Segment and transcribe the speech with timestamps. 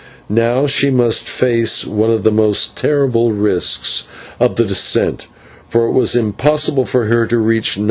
[0.29, 4.07] Now she must face one of the most terrible risks
[4.39, 5.27] of the descent,
[5.69, 7.79] for it was impossible for her to reach No.